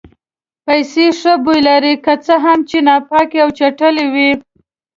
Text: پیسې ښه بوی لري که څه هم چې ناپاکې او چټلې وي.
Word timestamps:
پیسې 0.65 1.05
ښه 1.19 1.33
بوی 1.43 1.59
لري 1.69 1.93
که 2.05 2.13
څه 2.25 2.35
هم 2.45 2.59
چې 2.69 2.77
ناپاکې 2.87 3.37
او 3.43 3.49
چټلې 3.57 4.05
وي. 4.13 4.31